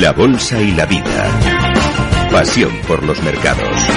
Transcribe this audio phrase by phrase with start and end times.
[0.00, 2.30] la bolsa y la vida.
[2.30, 3.91] Pasión por los mercados.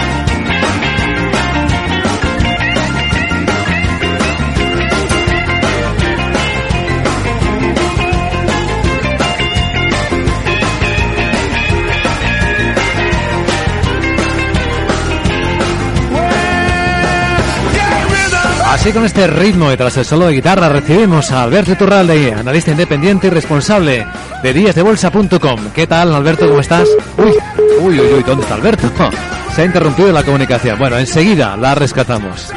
[18.85, 22.69] Así con este ritmo y tras el solo de guitarra recibimos a Alberto Turralde, analista
[22.69, 24.05] independiente y responsable
[24.43, 25.71] de díasdebolsa.com.
[25.73, 26.47] ¿Qué tal, Alberto?
[26.47, 26.87] ¿Cómo estás?
[27.17, 27.33] Uy,
[27.81, 28.91] uy, uy, uy, ¿dónde está Alberto?
[29.55, 30.77] Se ha interrumpido la comunicación.
[30.77, 32.53] Bueno, enseguida la rescatamos.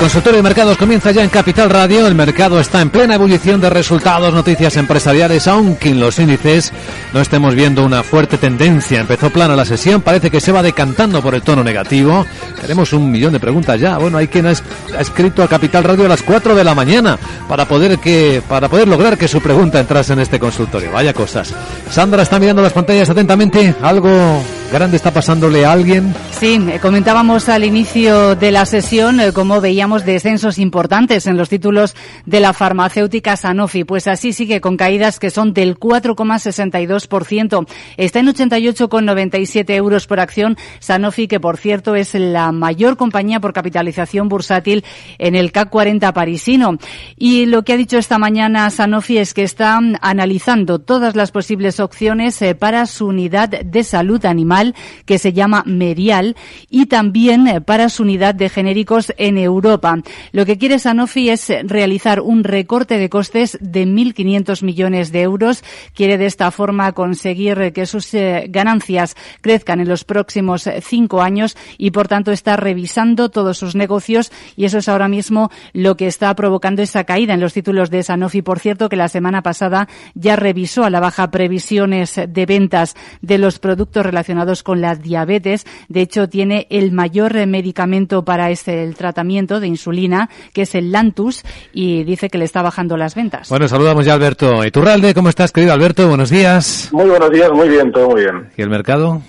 [0.00, 2.06] Consultorio de mercados comienza ya en Capital Radio.
[2.06, 6.72] El mercado está en plena ebullición de resultados, noticias empresariales, aunque en los índices
[7.12, 9.00] no estemos viendo una fuerte tendencia.
[9.00, 12.24] Empezó plano la sesión, parece que se va decantando por el tono negativo.
[12.60, 13.98] Tenemos un millón de preguntas ya.
[13.98, 14.62] Bueno, hay quien ha, es-
[14.96, 18.68] ha escrito a Capital Radio a las 4 de la mañana para poder que para
[18.70, 20.92] poder lograr que su pregunta entrase en este consultorio.
[20.92, 21.52] Vaya cosas.
[21.90, 23.74] Sandra está mirando las pantallas atentamente.
[23.82, 26.14] Algo grande está pasándole a alguien.
[26.38, 31.48] Sí, eh, comentábamos al inicio de la sesión eh, cómo veíamos descensos importantes en los
[31.48, 33.84] títulos de la farmacéutica Sanofi.
[33.84, 37.66] Pues así sigue con caídas que son del 4,62%.
[37.96, 40.56] Está en 88,97 euros por acción.
[40.78, 44.84] Sanofi, que por cierto es la mayor compañía por capitalización bursátil
[45.18, 46.78] en el CAC 40 parisino.
[47.16, 51.80] Y lo que ha dicho esta mañana Sanofi es que está analizando todas las posibles
[51.80, 54.59] opciones eh, para su unidad de salud animal
[55.06, 56.36] que se llama Merial
[56.68, 59.98] y también eh, para su unidad de genéricos en Europa.
[60.32, 65.64] Lo que quiere Sanofi es realizar un recorte de costes de 1.500 millones de euros.
[65.94, 71.22] Quiere de esta forma conseguir eh, que sus eh, ganancias crezcan en los próximos cinco
[71.22, 75.96] años y, por tanto, está revisando todos sus negocios y eso es ahora mismo lo
[75.96, 78.42] que está provocando esa caída en los títulos de Sanofi.
[78.42, 83.38] Por cierto, que la semana pasada ya revisó a la baja previsiones de ventas de
[83.38, 85.66] los productos relacionados con la diabetes.
[85.88, 90.92] De hecho, tiene el mayor medicamento para este, el tratamiento de insulina, que es el
[90.92, 93.48] Lantus, y dice que le está bajando las ventas.
[93.48, 95.14] Bueno, saludamos ya a Alberto Iturralde.
[95.14, 96.08] ¿Cómo estás, querido Alberto?
[96.08, 96.90] Buenos días.
[96.92, 98.48] Muy buenos días, muy bien, todo muy bien.
[98.56, 99.22] ¿Y el mercado?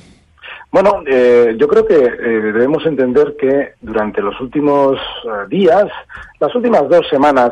[0.71, 5.85] Bueno, eh, yo creo que eh, debemos entender que durante los últimos eh, días,
[6.39, 7.51] las últimas dos semanas,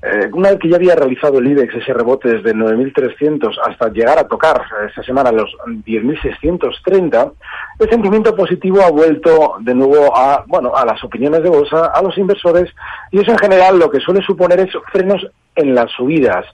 [0.00, 4.18] eh, una vez que ya había realizado el IBEX ese rebote desde 9.300 hasta llegar
[4.18, 7.32] a tocar esta semana los 10.630,
[7.80, 12.00] el sentimiento positivo ha vuelto de nuevo a, bueno, a las opiniones de bolsa, a
[12.00, 12.72] los inversores,
[13.10, 16.46] y eso en general lo que suele suponer es frenos en las subidas.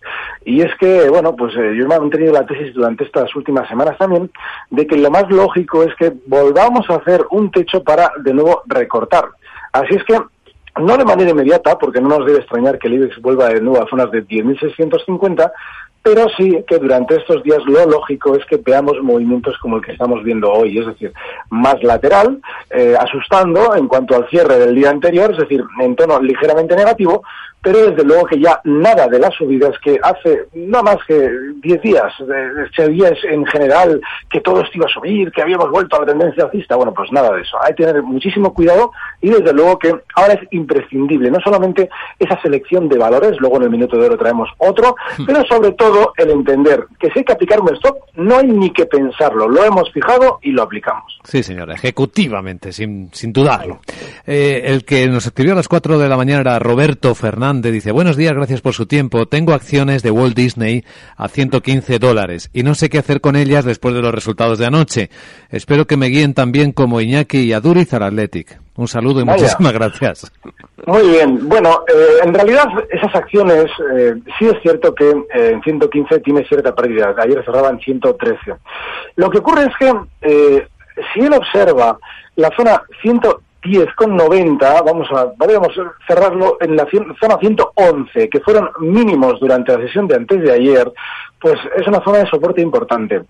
[0.47, 3.99] Y es que, bueno, pues eh, yo he mantenido la tesis durante estas últimas semanas
[3.99, 4.31] también
[4.71, 8.63] de que lo más lógico es que volvamos a hacer un techo para de nuevo
[8.67, 9.27] recortar.
[9.73, 10.17] Así es que
[10.81, 13.83] no de manera inmediata, porque no nos debe extrañar que el IBEX vuelva de nuevo
[13.83, 15.53] a zonas de 10.650,
[16.05, 19.93] pero sí que durante estos días lo lógico es que veamos movimientos como el que
[19.93, 21.15] estamos viendo hoy, es decir,
[21.49, 26.21] más lateral, eh, asustando en cuanto al cierre del día anterior, es decir, en tono
[26.21, 27.23] ligeramente negativo,
[27.65, 31.31] pero desde luego que ya nada de las subidas que hace no más que
[31.63, 32.13] 10 días
[32.77, 36.07] se veía en general que todo esto iba a subir, que habíamos vuelto a la
[36.07, 36.77] tendencia alcista.
[36.77, 37.57] Bueno, pues nada de eso.
[37.63, 38.93] Hay que tener muchísimo cuidado
[39.23, 43.63] y desde luego que ahora es imprescindible no solamente esa selección de valores, luego en
[43.63, 45.25] el minuto de oro traemos otro, hmm.
[45.25, 48.73] pero sobre todo el entender que si hay que aplicar un stop, no hay ni
[48.73, 49.49] que pensarlo.
[49.49, 51.19] Lo hemos fijado y lo aplicamos.
[51.25, 53.81] Sí, señora, ejecutivamente, sin, sin dudarlo.
[54.27, 57.93] Eh, el que nos escribió a las 4 de la mañana era Roberto Fernández dice,
[57.93, 59.27] buenos días, gracias por su tiempo.
[59.27, 60.85] Tengo acciones de Walt Disney
[61.17, 64.67] a 115 dólares y no sé qué hacer con ellas después de los resultados de
[64.67, 65.11] anoche.
[65.51, 68.64] Espero que me guíen también como Iñaki y Aduriz al Athletic.
[68.77, 70.33] Un saludo y muchísimas gracias.
[70.87, 71.49] Muy bien.
[71.49, 76.45] Bueno, eh, en realidad esas acciones, eh, sí es cierto que eh, en 115 tiene
[76.47, 77.15] cierta pérdida.
[77.19, 78.39] Ayer cerraba en 113.
[79.17, 80.67] Lo que ocurre es que
[81.13, 81.99] si él observa
[82.37, 85.73] la zona 113, 10,90, vamos a, podríamos
[86.07, 86.87] cerrarlo en la
[87.21, 90.93] zona 111, que fueron mínimos durante la sesión de antes de ayer,
[91.41, 93.23] pues es una zona de soporte importante.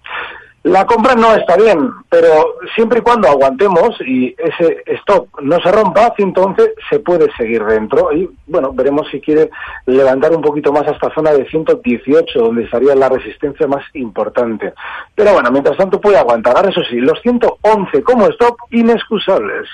[0.64, 5.70] La compra no está bien, pero siempre y cuando aguantemos y ese stop no se
[5.70, 9.50] rompa, entonces se puede seguir dentro y bueno, veremos si quiere
[9.84, 14.72] levantar un poquito más a esta zona de 118, donde estaría la resistencia más importante.
[15.14, 16.66] Pero bueno, mientras tanto puede aguantar.
[16.66, 19.68] Eso sí, los 111 como stop inexcusables.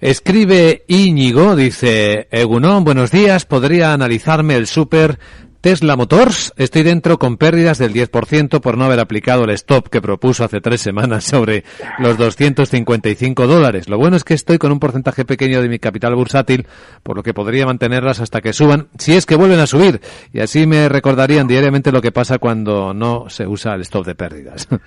[0.00, 5.18] Escribe Íñigo, dice, Egunon, buenos días, ¿podría analizarme el super
[5.60, 10.00] Tesla Motors, estoy dentro con pérdidas del 10% por no haber aplicado el stop que
[10.00, 11.64] propuso hace tres semanas sobre
[11.98, 13.86] los 255 dólares.
[13.86, 16.66] Lo bueno es que estoy con un porcentaje pequeño de mi capital bursátil,
[17.02, 20.00] por lo que podría mantenerlas hasta que suban, si es que vuelven a subir.
[20.32, 24.14] Y así me recordarían diariamente lo que pasa cuando no se usa el stop de
[24.14, 24.66] pérdidas.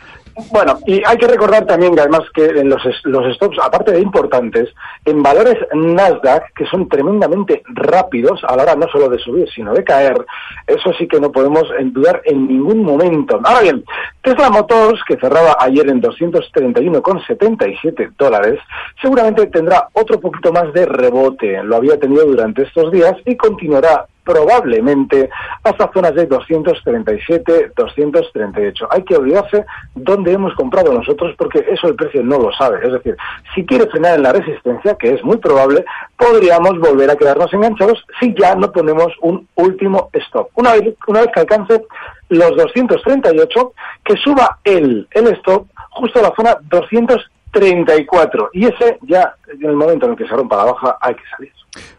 [0.52, 4.02] Bueno, y hay que recordar también que además que en los, los stops, aparte de
[4.02, 4.68] importantes,
[5.06, 9.74] en valores Nasdaq, que son tremendamente rápidos a la hora no solo de subir, sino
[9.74, 10.26] de caer,
[10.68, 13.40] eso sí que no podemos dudar en ningún momento.
[13.44, 13.84] Ahora bien,
[14.22, 18.60] Tesla Motors, que cerraba ayer en 231,77 dólares,
[19.02, 21.64] seguramente tendrá otro poquito más de rebote.
[21.64, 25.30] Lo había tenido durante estos días y continuará probablemente
[25.64, 28.88] hasta zonas de 237, 238.
[28.90, 29.66] Hay que olvidarse
[29.96, 32.80] dónde hemos comprado nosotros porque eso el precio no lo sabe.
[32.86, 33.18] Es decir,
[33.54, 35.86] si quiere frenar en la resistencia, que es muy probable,
[36.18, 40.50] podríamos volver a quedarnos enganchados si ya no ponemos un último stop.
[40.56, 41.84] Una vez, una vez que alcance
[42.30, 43.74] los 238,
[44.04, 48.50] que suba el, el stop justo a la zona 234.
[48.54, 51.24] Y ese ya, en el momento en el que se rompa la baja, hay que
[51.36, 51.52] salir.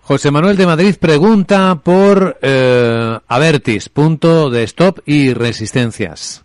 [0.03, 6.45] José Manuel de Madrid pregunta por eh, Avertis, punto de stop y resistencias.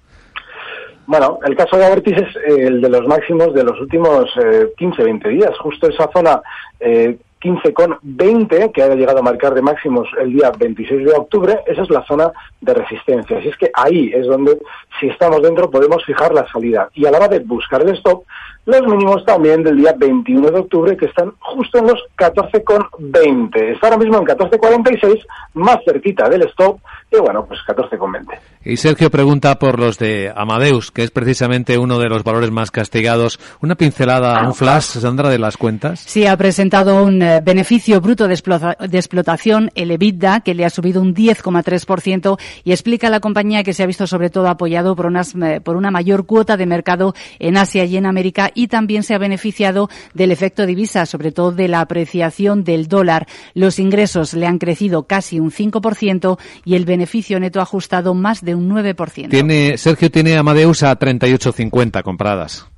[1.09, 4.71] Bueno, el caso de Avertis es eh, el de los máximos de los últimos eh,
[4.77, 5.57] 15-20 días.
[5.57, 6.39] Justo esa zona
[6.79, 11.83] eh, 15,20 que ha llegado a marcar de máximos el día 26 de octubre, esa
[11.83, 13.37] es la zona de resistencia.
[13.37, 14.59] Así es que ahí es donde,
[14.99, 16.89] si estamos dentro, podemos fijar la salida.
[16.93, 18.23] Y a la hora de buscar el stop,
[18.69, 23.73] los mínimos también del día 21 de octubre, que están justo en los 14,20.
[23.73, 26.79] Está ahora mismo en 14,46, más cerquita del stop,
[27.11, 28.37] y bueno, pues 14,20.
[28.63, 32.71] Y Sergio pregunta por los de Amadeus, que es precisamente uno de los valores más
[32.71, 33.39] castigados.
[33.61, 36.01] Una pincelada, un flash, Sandra, de las cuentas.
[36.01, 41.01] Sí, ha presentado un eh, beneficio bruto de, explotación, el EBITDA, que le ha subido
[41.01, 45.05] un 10,3% y explica a la compañía que se ha visto sobre todo apoyado por,
[45.05, 49.03] unas, eh, por una mayor cuota de mercado en Asia y en América y también
[49.03, 53.25] se ha beneficiado del efecto divisa, sobre todo de la apreciación del dólar.
[53.53, 58.55] Los ingresos le han crecido casi un 5% y el beneficio neto ajustado más de
[58.55, 59.29] un 9%.
[59.29, 62.69] Tiene, Sergio tiene Amadeus a 38,50 compradas.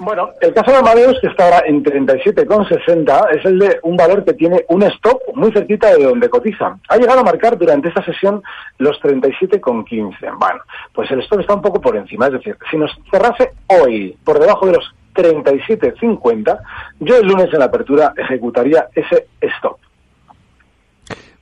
[0.00, 4.24] Bueno, el caso de Amadeus, que está ahora en 37,60, es el de un valor
[4.24, 6.78] que tiene un stop muy cerquita de donde cotiza.
[6.88, 8.42] Ha llegado a marcar durante esta sesión
[8.78, 10.38] los 37,15.
[10.38, 10.60] Bueno,
[10.94, 12.28] pues el stop está un poco por encima.
[12.28, 16.58] Es decir, si nos cerrase hoy por debajo de los 37,50,
[17.00, 19.78] yo el lunes en la apertura ejecutaría ese stop.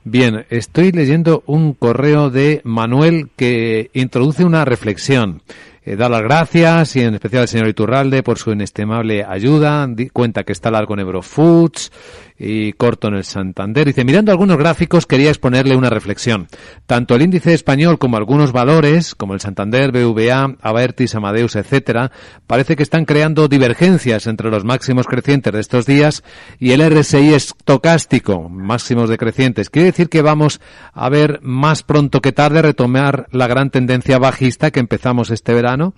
[0.03, 5.41] Bien, estoy leyendo un correo de Manuel que introduce una reflexión.
[5.83, 9.87] Eh, da las gracias y en especial al señor Iturralde por su inestimable ayuda.
[10.13, 11.91] cuenta que está largo en Eurofoods
[12.39, 13.87] y corto en el Santander.
[13.87, 16.47] Dice, mirando algunos gráficos quería exponerle una reflexión.
[16.85, 22.11] Tanto el índice español como algunos valores, como el Santander, BVA, Avertis, Amadeus, etcétera,
[22.47, 26.23] parece que están creando divergencias entre los máximos crecientes de estos días
[26.59, 29.69] y el RSI estocástico, máximos decrecientes.
[29.69, 30.61] Quiere decir que vamos
[30.93, 35.93] a ver más pronto que tarde retomar la gran tendencia bajista que empezamos este verano.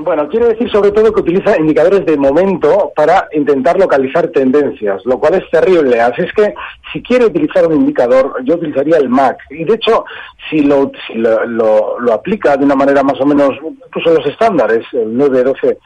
[0.00, 5.18] Bueno, quiere decir sobre todo que utiliza indicadores de momento para intentar localizar tendencias, lo
[5.18, 6.00] cual es terrible.
[6.00, 6.54] Así es que
[6.92, 9.38] si quiere utilizar un indicador, yo utilizaría el MAC.
[9.50, 10.04] Y de hecho,
[10.48, 13.50] si lo, si lo, lo, aplica de una manera más o menos,
[13.86, 15.78] incluso los estándares, el 9, 12,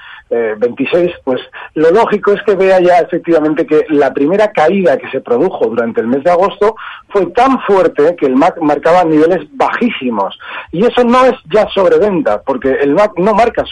[0.59, 1.40] 26, pues
[1.75, 6.00] lo lógico es que vea ya efectivamente que la primera caída que se produjo durante
[6.00, 6.75] el mes de agosto
[7.09, 10.38] fue tan fuerte que el MAC marcaba niveles bajísimos.
[10.71, 13.64] Y eso no es ya sobreventa, porque el MAC no marca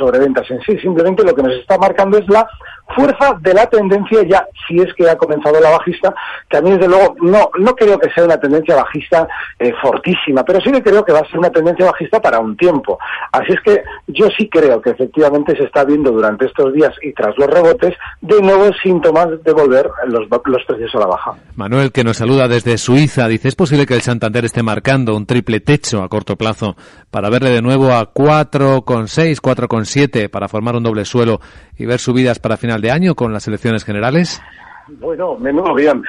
[0.80, 2.48] simplemente lo que nos está marcando es la
[2.94, 6.14] fuerza de la tendencia ya, si es que ha comenzado la bajista,
[6.48, 9.26] que a mí desde luego no, no creo que sea una tendencia bajista
[9.58, 12.56] eh, fortísima, pero sí que creo que va a ser una tendencia bajista para un
[12.56, 12.98] tiempo.
[13.32, 17.12] Así es que yo sí creo que efectivamente se está viendo durante estos días y
[17.12, 21.34] tras los rebotes de nuevos síntomas de volver los, los precios a la baja.
[21.56, 25.26] Manuel, que nos saluda desde Suiza, dice, ¿es posible que el Santander esté marcando un
[25.26, 26.76] triple techo a corto plazo
[27.10, 31.40] para verle de nuevo a 4,6, 4,7 para formar un doble suelo
[31.76, 34.42] y ver subidas para final de año con las elecciones generales?
[34.98, 36.02] Bueno, menudo bien.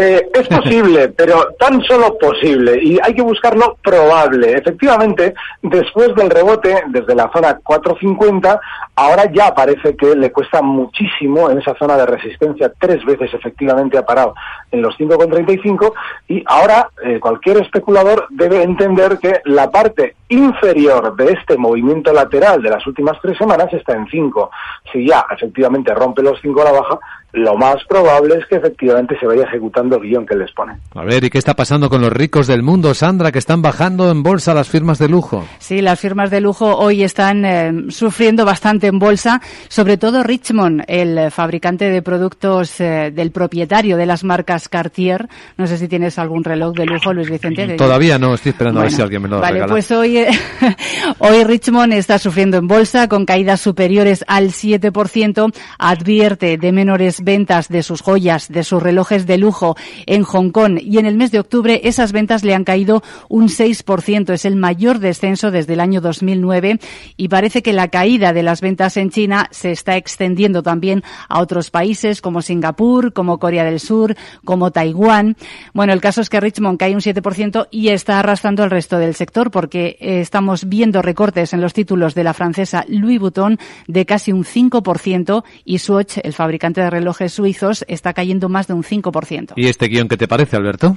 [0.00, 4.52] Eh, es posible, pero tan solo posible y hay que buscarlo probable.
[4.52, 8.60] Efectivamente, después del rebote desde la zona 450,
[8.94, 12.72] ahora ya parece que le cuesta muchísimo en esa zona de resistencia.
[12.78, 14.34] Tres veces efectivamente ha parado
[14.70, 15.92] en los 5,35
[16.28, 22.62] y ahora eh, cualquier especulador debe entender que la parte inferior de este movimiento lateral
[22.62, 24.50] de las últimas tres semanas está en 5.
[24.92, 26.98] Si ya efectivamente rompe los 5 a la baja,
[27.32, 30.74] lo más probable es que efectivamente se vaya ejecutando guion que les pone.
[30.94, 34.10] A ver, ¿y qué está pasando con los ricos del mundo, Sandra, que están bajando
[34.10, 35.44] en bolsa las firmas de lujo?
[35.58, 40.82] Sí, las firmas de lujo hoy están eh, sufriendo bastante en bolsa, sobre todo Richmond,
[40.86, 45.28] el fabricante de productos eh, del propietario de las marcas Cartier.
[45.56, 47.76] No sé si tienes algún reloj de lujo, Luis Vicente.
[47.76, 50.28] Todavía no, estoy esperando a ver si alguien me lo Vale, pues hoy, eh,
[51.18, 57.68] hoy Richmond está sufriendo en bolsa con caídas superiores al 7%, advierte de menores ventas
[57.68, 59.67] de sus joyas, de sus relojes de lujo
[60.06, 63.48] en Hong Kong y en el mes de octubre esas ventas le han caído un
[63.48, 64.32] 6%.
[64.32, 66.78] Es el mayor descenso desde el año 2009
[67.16, 71.40] y parece que la caída de las ventas en China se está extendiendo también a
[71.40, 75.36] otros países como Singapur, como Corea del Sur, como Taiwán.
[75.74, 79.14] Bueno, el caso es que Richmond cae un 7% y está arrastrando al resto del
[79.14, 84.06] sector porque eh, estamos viendo recortes en los títulos de la francesa Louis Vuitton de
[84.06, 88.82] casi un 5% y Swatch, el fabricante de relojes suizos está cayendo más de un
[88.82, 89.52] 5%.
[89.58, 90.96] ¿Y este guion qué te parece, Alberto?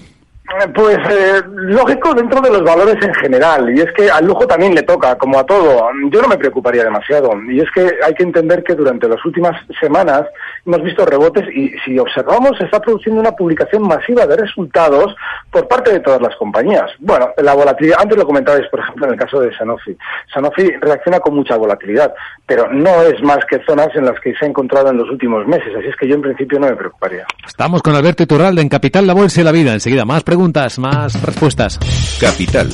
[0.74, 4.76] Pues eh, lógico dentro de los valores en general, y es que al lujo también
[4.76, 5.90] le toca, como a todo.
[6.12, 9.56] Yo no me preocuparía demasiado, y es que hay que entender que durante las últimas
[9.80, 10.24] semanas
[10.66, 15.16] hemos visto rebotes y si observamos se está produciendo una publicación masiva de resultados
[15.52, 16.92] por parte de todas las compañías.
[17.00, 19.96] Bueno, la volatilidad, antes lo comentabais, por ejemplo, en el caso de Sanofi.
[20.34, 22.14] Sanofi reacciona con mucha volatilidad,
[22.46, 25.48] pero no es más que zonas en las que se ha encontrado en los últimos
[25.48, 27.26] meses, así es que yo en principio no me preocuparía.
[27.48, 29.74] Estamos con Alberto Iturralde en Capital, la Bolsa y la Vida.
[29.74, 31.78] Enseguida más preguntas, más respuestas.
[32.18, 32.70] Capital,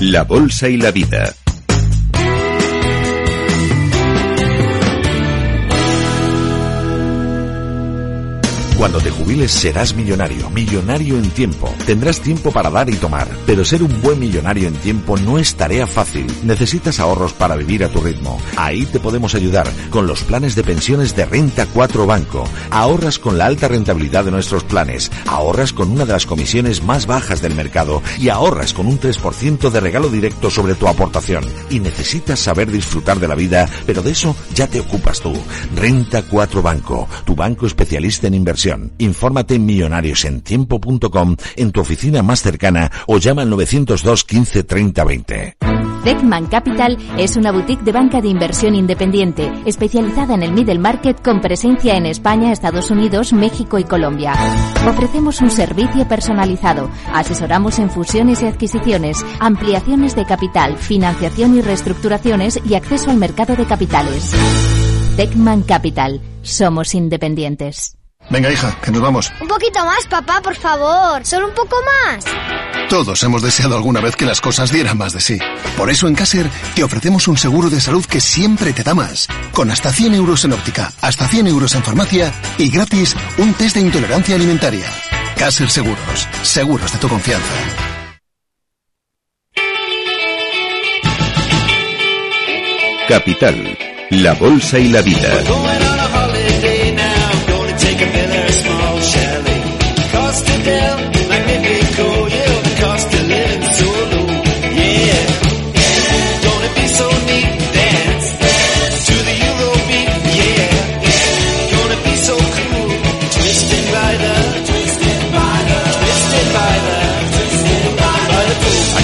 [0.00, 1.32] la Bolsa y la Vida.
[8.78, 11.74] Cuando te jubiles serás millonario, millonario en tiempo.
[11.84, 15.56] Tendrás tiempo para dar y tomar, pero ser un buen millonario en tiempo no es
[15.56, 16.32] tarea fácil.
[16.44, 18.40] Necesitas ahorros para vivir a tu ritmo.
[18.56, 22.48] Ahí te podemos ayudar con los planes de pensiones de Renta 4 Banco.
[22.70, 27.06] Ahorras con la alta rentabilidad de nuestros planes, ahorras con una de las comisiones más
[27.06, 31.44] bajas del mercado y ahorras con un 3% de regalo directo sobre tu aportación.
[31.68, 35.34] Y necesitas saber disfrutar de la vida, pero de eso ya te ocupas tú.
[35.74, 38.34] Renta 4 Banco, tu banco especialista en
[38.68, 45.04] inversión Infórmate en millonariosentiempo.com en tu oficina más cercana o llama al 902 15 30
[45.04, 45.56] 20.
[46.04, 51.20] Beckman Capital es una boutique de banca de inversión independiente, especializada en el middle market
[51.20, 54.32] con presencia en España, Estados Unidos, México y Colombia.
[54.88, 62.60] Ofrecemos un servicio personalizado, asesoramos en fusiones y adquisiciones, ampliaciones de capital, financiación y reestructuraciones
[62.64, 64.32] y acceso al mercado de capitales.
[65.16, 66.20] Techman Capital.
[66.42, 67.97] Somos independientes.
[68.30, 69.32] Venga, hija, que nos vamos.
[69.40, 71.24] Un poquito más, papá, por favor.
[71.24, 72.24] Solo un poco más.
[72.88, 75.38] Todos hemos deseado alguna vez que las cosas dieran más de sí.
[75.76, 79.28] Por eso en Caser te ofrecemos un seguro de salud que siempre te da más.
[79.52, 83.76] Con hasta 100 euros en óptica, hasta 100 euros en farmacia y gratis un test
[83.76, 84.86] de intolerancia alimentaria.
[85.36, 86.28] Caser Seguros.
[86.42, 87.54] Seguros de tu confianza.
[93.08, 93.78] Capital,
[94.10, 95.97] la bolsa y la vida.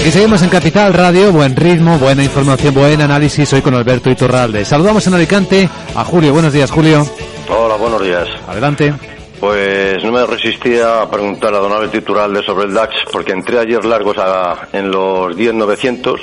[0.05, 4.63] Aquí seguimos en Capital Radio, buen ritmo, buena información, buen análisis hoy con Alberto Iturralde.
[4.63, 6.31] Saludamos en Alicante a Julio.
[6.31, 7.09] Buenos días, Julio.
[7.49, 8.27] Hola, buenos días.
[8.47, 8.93] Adelante.
[9.39, 13.59] Pues no me resistía a preguntar a don Alberto Iturralde sobre el DAX, porque entré
[13.59, 16.19] ayer largos a- en los 10.900.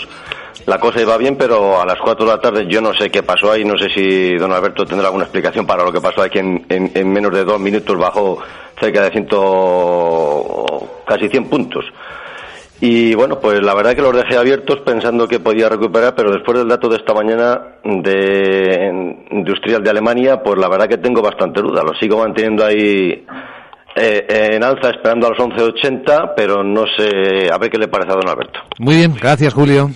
[0.66, 3.23] La cosa iba bien, pero a las 4 de la tarde yo no sé qué
[3.23, 3.64] pasó ahí.
[3.64, 6.90] No sé si don Alberto tendrá alguna explicación para lo que pasó aquí en, en-
[6.95, 8.38] en menos de dos minutos bajó
[8.81, 9.26] cerca de 100,
[11.07, 11.85] casi 100 puntos.
[12.85, 16.59] Y bueno, pues la verdad que los dejé abiertos pensando que podía recuperar, pero después
[16.59, 21.62] del dato de esta mañana de industrial de Alemania, pues la verdad que tengo bastante
[21.62, 21.85] duda.
[21.85, 23.25] Lo sigo manteniendo ahí
[23.95, 28.11] eh, en alza, esperando a los 11.80, pero no sé, a ver qué le parece
[28.11, 28.59] a don Alberto.
[28.81, 29.89] Muy bien, gracias, Julio.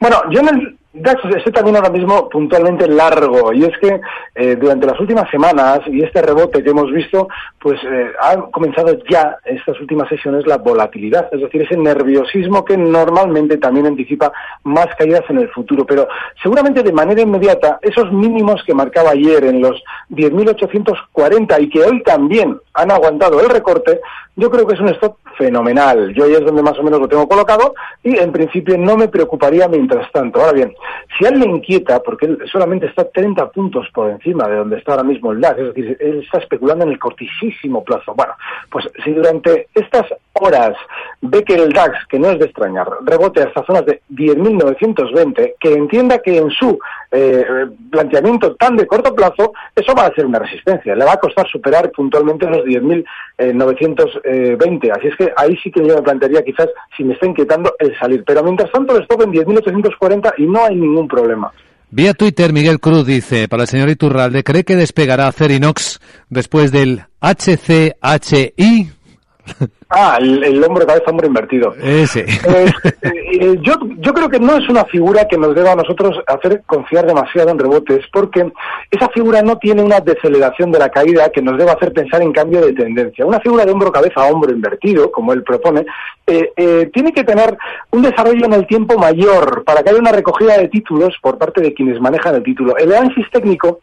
[0.00, 4.00] Bueno, yo en el DAX estoy también ahora mismo puntualmente largo y es que
[4.34, 8.98] eh, durante las últimas semanas y este rebote que hemos visto, pues eh, ha comenzado
[9.08, 14.32] ya estas últimas sesiones la volatilidad, es decir, ese nerviosismo que normalmente también anticipa
[14.64, 16.08] más caídas en el futuro, pero
[16.42, 22.02] seguramente de manera inmediata esos mínimos que marcaba ayer en los 10.840 y que hoy
[22.02, 24.00] también han aguantado el recorte,
[24.36, 26.14] yo creo que es un stop fenomenal.
[26.14, 29.08] Yo ahí es donde más o menos lo tengo colocado y en principio no me
[29.08, 30.40] preocuparía mientras tanto.
[30.40, 30.74] Ahora bien,
[31.18, 34.78] si a él le inquieta, porque él solamente está 30 puntos por encima de donde
[34.78, 38.14] está ahora mismo el DAX, es decir, él está especulando en el cortísimo plazo.
[38.14, 38.34] Bueno,
[38.70, 40.76] pues si durante estas horas
[41.20, 45.72] ve que el DAX, que no es de extrañar, rebote hasta zonas de 10.920, que
[45.72, 46.78] entienda que en su
[47.10, 47.44] eh,
[47.90, 50.96] planteamiento tan de corto plazo, eso va a ser una resistencia.
[50.96, 54.96] Le va a costar superar puntualmente los 10.920.
[54.96, 57.94] Así es que ahí sí que yo me plantearía quizás si me está inquietando el
[57.98, 58.24] salir.
[58.26, 61.52] Pero mientras tanto el stop en 10.840 y no hay ningún problema.
[61.90, 67.02] Vía Twitter, Miguel Cruz dice, para el señor Iturralde, ¿cree que despegará Cerinox después del
[67.20, 69.01] HCHI?
[69.94, 71.74] Ah, el, el hombro cabeza hombro invertido.
[71.74, 72.24] Ese.
[73.02, 76.16] Eh, eh, yo, yo creo que no es una figura que nos deba a nosotros
[76.26, 78.50] hacer confiar demasiado en rebotes, porque
[78.90, 82.32] esa figura no tiene una deceleración de la caída que nos deba hacer pensar en
[82.32, 83.26] cambio de tendencia.
[83.26, 85.84] Una figura de hombro cabeza hombro invertido, como él propone,
[86.26, 87.56] eh, eh, tiene que tener
[87.90, 91.60] un desarrollo en el tiempo mayor para que haya una recogida de títulos por parte
[91.60, 92.76] de quienes manejan el título.
[92.76, 93.80] El análisis técnico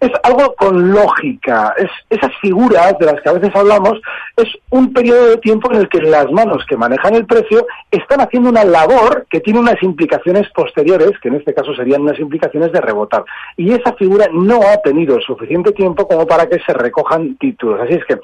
[0.00, 1.74] es algo con lógica.
[1.76, 4.00] Es, esas figuras de las que a veces hablamos
[4.36, 8.20] es un periodo de tiempo en el que las manos que manejan el precio están
[8.20, 12.70] haciendo una labor que tiene unas implicaciones posteriores, que en este caso serían unas implicaciones
[12.70, 13.24] de rebotar.
[13.56, 17.80] Y esa figura no ha tenido suficiente tiempo como para que se recojan títulos.
[17.80, 18.18] Así es que,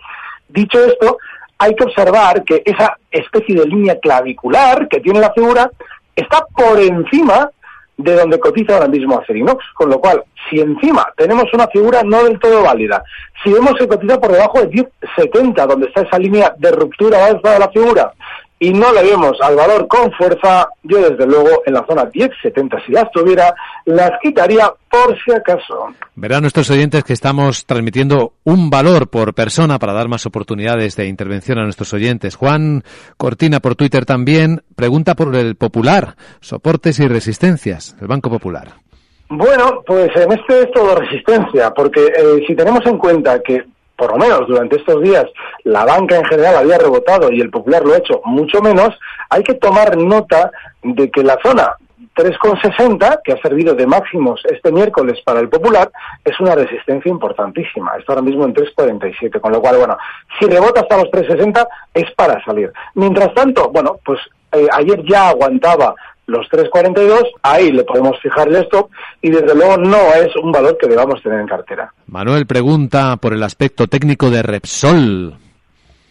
[0.48, 1.16] dicho esto,
[1.56, 5.70] hay que observar que esa especie de línea clavicular que tiene la figura
[6.14, 7.50] está por encima
[7.96, 12.24] de donde cotiza ahora mismo Acerinox, con lo cual, si encima tenemos una figura no
[12.24, 13.04] del todo válida,
[13.42, 17.52] si vemos que cotiza por debajo de 10.70, donde está esa línea de ruptura alza
[17.52, 18.12] de la figura,
[18.62, 22.86] y no le vemos al valor con fuerza, yo desde luego en la zona 10.70,
[22.86, 23.52] si las tuviera,
[23.86, 25.88] las quitaría por si acaso.
[26.14, 31.08] Verán nuestros oyentes que estamos transmitiendo un valor por persona para dar más oportunidades de
[31.08, 32.36] intervención a nuestros oyentes.
[32.36, 32.84] Juan
[33.16, 38.74] Cortina por Twitter también pregunta por el Popular, soportes y resistencias, el Banco Popular.
[39.28, 43.64] Bueno, pues en este es todo resistencia, porque eh, si tenemos en cuenta que
[43.96, 45.26] por lo menos durante estos días
[45.64, 48.98] la banca en general había rebotado y el popular lo ha hecho mucho menos,
[49.30, 50.50] hay que tomar nota
[50.82, 51.76] de que la zona
[52.14, 55.90] 3,60, que ha servido de máximos este miércoles para el popular,
[56.24, 57.96] es una resistencia importantísima.
[57.96, 59.96] Está ahora mismo en 3,47, con lo cual, bueno,
[60.38, 62.72] si rebota hasta los 3,60 es para salir.
[62.94, 64.20] Mientras tanto, bueno, pues
[64.52, 65.94] eh, ayer ya aguantaba
[66.32, 68.90] los 3.42, ahí le podemos fijar el stop
[69.20, 71.92] y desde luego no es un valor que debamos tener en cartera.
[72.06, 75.34] Manuel pregunta por el aspecto técnico de Repsol.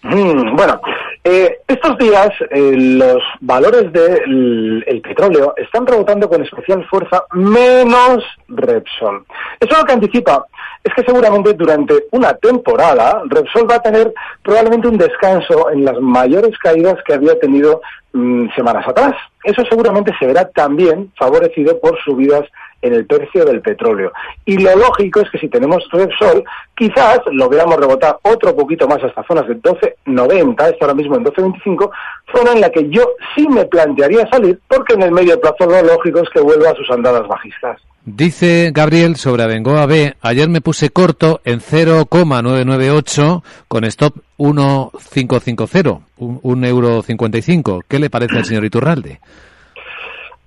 [0.04, 0.80] Mm, bueno,
[1.24, 8.24] Eh, estos días eh, los valores del el petróleo están rebotando con especial fuerza menos
[8.48, 9.24] Repsol.
[9.60, 10.48] Eso lo que anticipa
[10.84, 16.00] es que seguramente durante una temporada Repsol va a tener probablemente un descanso en las
[16.00, 17.82] mayores caídas que había tenido
[18.14, 19.14] mm, semanas atrás.
[19.44, 22.46] Eso seguramente se verá también favorecido por subidas
[22.82, 24.12] en el precio del petróleo.
[24.46, 26.44] Y lo lógico es que si tenemos Repsol,
[26.76, 31.26] quizás lo veamos rebotar otro poquito más hasta zonas de 12.90, está ahora mismo en
[31.26, 31.90] 12.25,
[32.36, 33.04] zona en la que yo
[33.36, 36.76] sí me plantearía salir, porque en el medio plazo lo lógico es que vuelva a
[36.76, 37.80] sus andadas bajistas.
[38.04, 46.66] Dice Gabriel sobre Abengoa B, ayer me puse corto en 0,998 con stop 1,550, un,
[46.66, 47.84] euro 55.
[47.88, 49.20] ¿Qué le parece al señor Iturralde?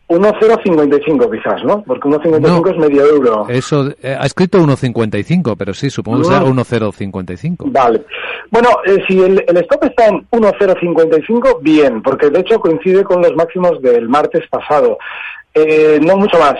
[0.08, 1.82] 1,055 quizás, ¿no?
[1.82, 3.46] Porque 1,55 es medio euro.
[3.48, 7.66] Eso, eh, ha escrito 1,55, pero sí, supongo que será 1,055.
[7.70, 8.02] Vale.
[8.50, 13.22] Bueno, eh, si el, el, stop está en 1,055, bien, porque de hecho coincide con
[13.22, 14.98] los máximos del martes pasado.
[15.56, 16.56] Eh, no mucho más.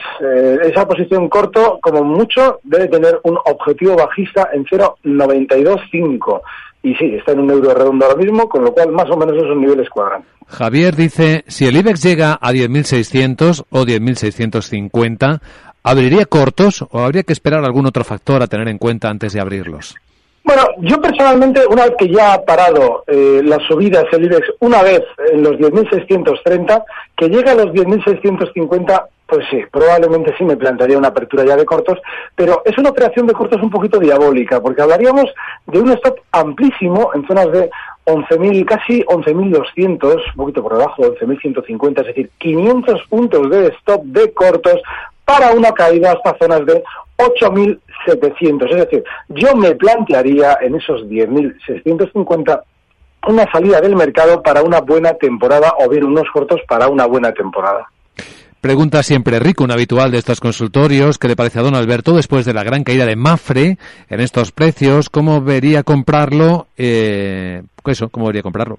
[0.62, 6.42] esa posición corto, como mucho, debe tener un objetivo bajista en 0,925.
[6.84, 9.34] Y sí, está en un euro redondo ahora mismo, con lo cual más o menos
[9.36, 10.22] esos niveles cuadran.
[10.46, 15.40] Javier dice, si el IBEX llega a 10.600 o 10.650,
[15.82, 19.40] ¿abriría cortos o habría que esperar algún otro factor a tener en cuenta antes de
[19.40, 19.96] abrirlos?
[20.44, 24.82] Bueno, yo personalmente, una vez que ya ha parado eh, las subidas el IBEX, una
[24.82, 25.02] vez
[25.32, 26.84] en los 10.630,
[27.16, 31.64] que llega a los 10.650, pues sí, probablemente sí me plantearía una apertura ya de
[31.64, 31.98] cortos,
[32.34, 35.24] pero es una operación de cortos un poquito diabólica, porque hablaríamos
[35.66, 37.70] de un stop amplísimo en zonas de
[38.04, 44.30] 11.000, casi 11.200, un poquito por debajo, 11.150, es decir, 500 puntos de stop de
[44.34, 44.78] cortos
[45.24, 46.84] para una caída hasta zonas de
[48.06, 48.70] 8.700.
[48.70, 52.62] Es decir, yo me plantearía en esos 10.650
[53.26, 57.32] una salida del mercado para una buena temporada o bien unos cortos para una buena
[57.32, 57.88] temporada.
[58.60, 62.46] Pregunta siempre Rico, un habitual de estos consultorios, ¿qué le parece a don Alberto después
[62.46, 63.76] de la gran caída de Mafre
[64.08, 65.10] en estos precios?
[65.10, 66.66] ¿Cómo vería comprarlo?
[66.78, 68.78] Eh, eso, ¿cómo vería comprarlo?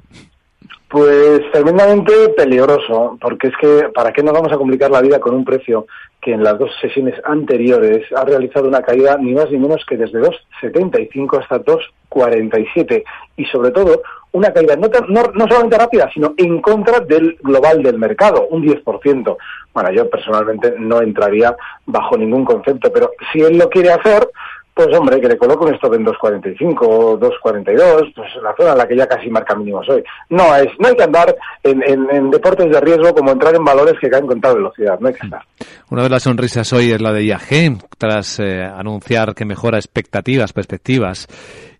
[0.90, 5.34] Pues tremendamente peligroso, porque es que ¿para qué nos vamos a complicar la vida con
[5.34, 5.88] un precio
[6.22, 9.98] que en las dos sesiones anteriores ha realizado una caída ni más ni menos que
[9.98, 13.04] desde 2,75 hasta 2,47
[13.38, 17.98] y sobre todo una caída no, no, solamente rápida, sino en contra del global del
[17.98, 19.38] mercado, un 10%.
[19.74, 24.28] Bueno, yo personalmente no entraría bajo ningún concepto, pero si él lo quiere hacer,
[24.76, 28.78] pues hombre, que le coloco un stop en 2.45 o 2.42, pues la zona en
[28.78, 30.04] la que ya casi marca mínimos hoy.
[30.30, 31.34] No es, no hay que andar
[31.64, 35.14] en, deportes de riesgo como entrar en valores que caen con tal velocidad, no hay
[35.14, 35.44] que andar.
[35.90, 40.54] Una de las sonrisas hoy es la de IAG, tras eh, anunciar que mejora expectativas,
[40.54, 41.28] perspectivas.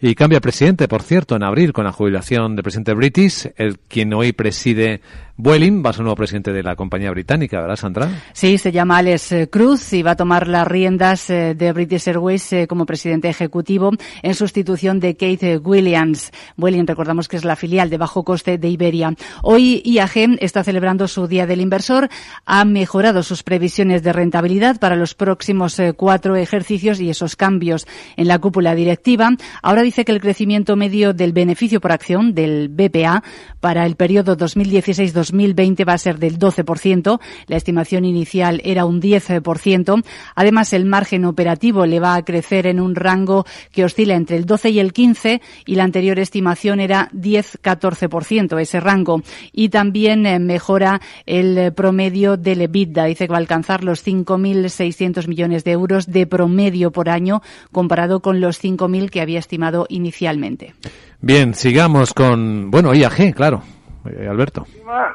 [0.02, 4.14] Y cambia presidente, por cierto, en abril con la jubilación del presidente British, el quien
[4.14, 5.02] hoy preside
[5.38, 8.10] Vueling va a ser nuevo presidente de la compañía británica, ¿verdad, Sandra?
[8.32, 12.08] Sí, se llama Alex eh, Cruz y va a tomar las riendas eh, de British
[12.08, 16.32] Airways como presidente ejecutivo en sustitución de Kate Williams.
[16.56, 19.14] Vueling, recordamos que es la filial de bajo coste de Iberia.
[19.44, 22.10] Hoy IAG está celebrando su Día del Inversor,
[22.46, 28.28] ha mejorado sus previsiones de rentabilidad para los próximos cuatro ejercicios y esos cambios en
[28.28, 29.32] la cúpula directiva.
[29.62, 33.24] Ahora dice que el crecimiento medio del beneficio por acción del BPA
[33.60, 37.20] para el periodo 2016 2020 va a ser del 12%.
[37.48, 40.04] La estimación inicial era un 10%.
[40.36, 44.46] Además, el margen operativo le va a crecer en un rango que oscila entre el
[44.46, 49.22] 12 y el 15 y la anterior estimación era 10-14%, ese rango.
[49.52, 53.06] Y también eh, mejora el promedio del EBITDA.
[53.06, 58.20] Dice que va a alcanzar los 5.600 millones de euros de promedio por año comparado
[58.20, 60.74] con los 5.000 que había estimado inicialmente.
[61.22, 63.62] Bien, sigamos con, bueno, IAG, claro.
[64.10, 64.68] Eh, Alberto.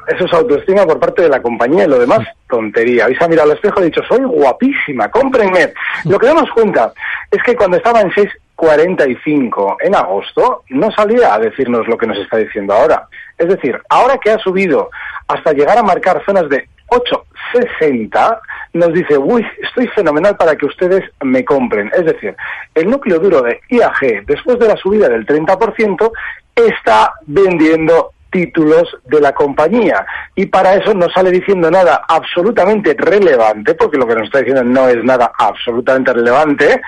[0.07, 3.05] Eso es autoestima por parte de la compañía y lo demás, tontería.
[3.05, 5.71] Habéis mirado al espejo y dicho, soy guapísima, cómprenme.
[6.05, 6.91] Lo que damos cuenta
[7.29, 12.17] es que cuando estaba en 6.45 en agosto, no salía a decirnos lo que nos
[12.17, 13.07] está diciendo ahora.
[13.37, 14.89] Es decir, ahora que ha subido
[15.27, 18.39] hasta llegar a marcar zonas de 8.60,
[18.73, 21.89] nos dice, uy, estoy fenomenal para que ustedes me compren.
[21.93, 22.35] Es decir,
[22.75, 26.11] el núcleo duro de IAG, después de la subida del 30%,
[26.55, 30.05] está vendiendo títulos de la compañía.
[30.35, 34.63] Y para eso no sale diciendo nada absolutamente relevante, porque lo que nos está diciendo
[34.63, 36.81] no es nada absolutamente relevante,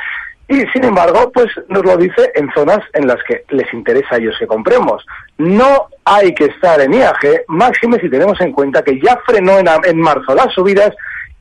[0.47, 4.17] y sin embargo, pues nos lo dice en zonas en las que les interesa a
[4.17, 5.05] ellos que compremos.
[5.37, 9.67] No hay que estar en IAG, máxime si tenemos en cuenta que ya frenó en,
[9.85, 10.91] en marzo las subidas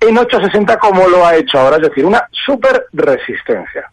[0.01, 3.91] en 8.60 como lo ha hecho ahora, es decir, una super resistencia.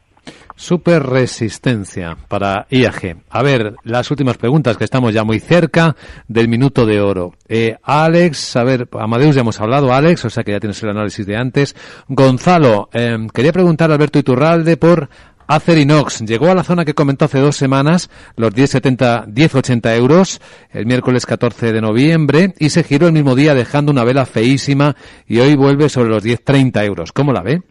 [0.59, 3.23] Super resistencia para IAG.
[3.29, 5.95] A ver, las últimas preguntas, que estamos ya muy cerca
[6.27, 7.33] del minuto de oro.
[7.47, 10.89] Eh, Alex, a ver, Amadeus ya hemos hablado, Alex, o sea que ya tienes el
[10.89, 11.77] análisis de antes.
[12.09, 15.07] Gonzalo, eh, quería preguntar a Alberto Iturralde por
[15.47, 16.25] Acerinox.
[16.25, 20.41] Llegó a la zona que comentó hace dos semanas, los 10,70, 10,80 euros,
[20.71, 24.97] el miércoles 14 de noviembre, y se giró el mismo día dejando una vela feísima
[25.25, 27.13] y hoy vuelve sobre los 10,30 euros.
[27.13, 27.61] ¿Cómo la ve?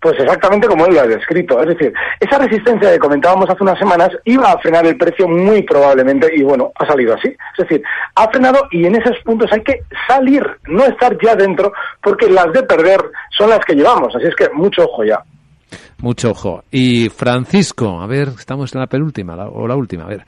[0.00, 1.60] Pues exactamente como él lo ha descrito.
[1.60, 5.62] Es decir, esa resistencia que comentábamos hace unas semanas iba a frenar el precio muy
[5.62, 7.28] probablemente y bueno, ha salido así.
[7.28, 7.82] Es decir,
[8.14, 12.50] ha frenado y en esos puntos hay que salir, no estar ya dentro, porque las
[12.52, 13.00] de perder
[13.36, 14.14] son las que llevamos.
[14.16, 15.22] Así es que mucho ojo ya.
[15.98, 16.64] Mucho ojo.
[16.70, 20.04] Y Francisco, a ver, estamos en la penúltima o la última.
[20.04, 20.26] A ver,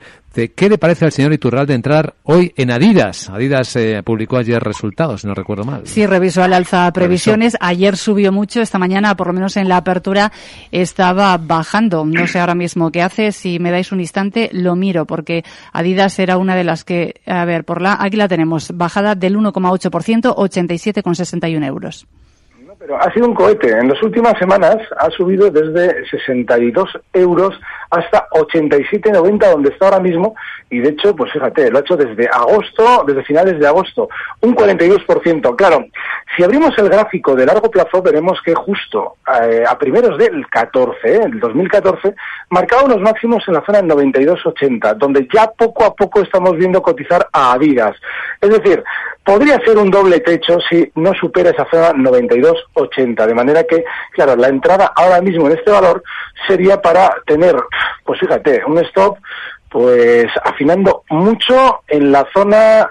[0.55, 3.29] ¿qué le parece al señor Iturralde entrar hoy en Adidas?
[3.29, 5.81] Adidas eh, publicó ayer resultados, si no recuerdo mal.
[5.85, 7.57] Sí, revisó al alza previsiones.
[7.59, 10.31] Ayer subió mucho, esta mañana, por lo menos en la apertura,
[10.71, 12.05] estaba bajando.
[12.05, 13.31] No sé ahora mismo qué hace.
[13.31, 17.45] Si me dais un instante, lo miro, porque Adidas era una de las que, a
[17.45, 22.07] ver, por la, aquí la tenemos, bajada del 1,8%, 87,61 euros
[22.99, 23.69] ha sido un cohete.
[23.71, 30.35] En las últimas semanas ha subido desde 62 euros hasta 87,90 donde está ahora mismo
[30.69, 34.09] y de hecho, pues fíjate, lo ha hecho desde agosto, desde finales de agosto,
[34.41, 35.55] un 42%.
[35.55, 35.85] Claro,
[36.35, 40.97] si abrimos el gráfico de largo plazo veremos que justo eh, a primeros del 14,
[41.03, 42.15] eh, el 2014,
[42.49, 47.27] marcaba unos máximos en la zona 92,80, donde ya poco a poco estamos viendo cotizar
[47.31, 47.95] a Adidas.
[48.41, 48.83] Es decir,
[49.23, 54.35] podría ser un doble techo si no supera esa zona 92,80, de manera que, claro,
[54.35, 56.03] la entrada ahora mismo en este valor
[56.47, 57.55] sería para tener,
[58.03, 59.17] pues fíjate, un stop
[59.69, 62.87] pues afinando mucho en la zona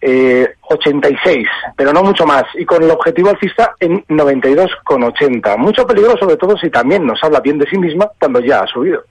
[0.00, 5.56] eh, 86, pero no mucho más, y con el objetivo alcista en 92,80.
[5.58, 8.66] Mucho peligro, sobre todo si también nos habla bien de sí misma cuando ya ha
[8.66, 9.02] subido.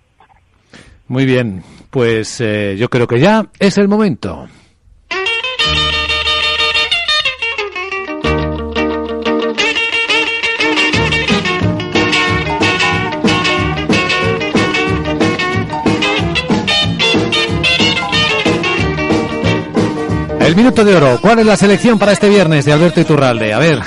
[1.08, 4.48] Muy bien, pues eh, yo creo que ya es el momento.
[20.46, 21.20] El minuto de oro.
[21.22, 23.54] ¿Cuál es la selección para este viernes de Alberto Iturralde?
[23.54, 23.80] A ver.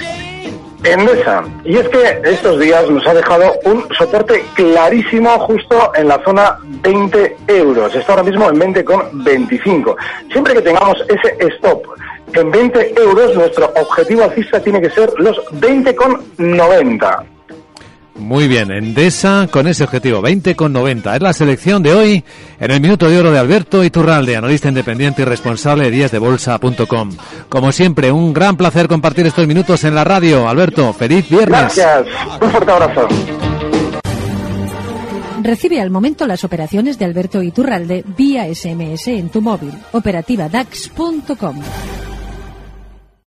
[0.83, 1.43] Endesa.
[1.65, 6.57] Y es que estos días nos ha dejado un soporte clarísimo justo en la zona
[6.63, 7.95] 20 euros.
[7.95, 9.97] Está ahora mismo en 20,25.
[10.33, 11.83] Siempre que tengamos ese stop
[12.33, 17.36] en 20 euros, nuestro objetivo alcista tiene que ser los 20,90.
[18.19, 21.17] Muy bien, Endesa con ese objetivo, 20 con 90.
[21.17, 22.25] Es la selección de hoy
[22.59, 27.11] en el minuto de oro de Alberto Iturralde, analista independiente y responsable de díasdebolsa.com.
[27.49, 30.49] Como siempre, un gran placer compartir estos minutos en la radio.
[30.49, 31.77] Alberto, feliz viernes.
[31.77, 32.07] Gracias.
[32.41, 33.09] Un fuerte abrazo.
[35.43, 39.73] Recibe al momento las operaciones de Alberto Iturralde vía SMS en tu móvil.
[39.93, 41.61] Operativa DAX.com.